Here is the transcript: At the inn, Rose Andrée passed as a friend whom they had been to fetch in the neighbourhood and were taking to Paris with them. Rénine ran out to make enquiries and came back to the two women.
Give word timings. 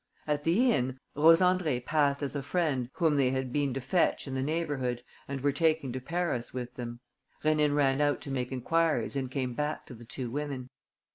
At 0.25 0.45
the 0.45 0.71
inn, 0.71 0.97
Rose 1.15 1.41
Andrée 1.41 1.85
passed 1.85 2.23
as 2.23 2.35
a 2.35 2.41
friend 2.41 2.89
whom 2.93 3.17
they 3.17 3.29
had 3.29 3.53
been 3.53 3.71
to 3.75 3.81
fetch 3.81 4.27
in 4.27 4.33
the 4.33 4.41
neighbourhood 4.41 5.03
and 5.27 5.41
were 5.41 5.51
taking 5.51 5.91
to 5.91 6.01
Paris 6.01 6.55
with 6.55 6.73
them. 6.73 7.01
Rénine 7.45 7.75
ran 7.75 8.01
out 8.01 8.19
to 8.21 8.31
make 8.31 8.51
enquiries 8.51 9.15
and 9.15 9.29
came 9.29 9.53
back 9.53 9.85
to 9.85 9.93
the 9.93 10.03
two 10.05 10.31
women. 10.31 10.71